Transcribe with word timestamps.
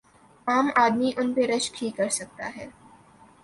عام 0.47 0.69
آدمی 0.75 1.11
ان 1.17 1.33
پہ 1.33 1.41
رشک 1.45 1.83
ہی 1.83 1.89
کر 1.89 2.09
سکتا 2.09 2.49
ہے۔ 2.55 2.67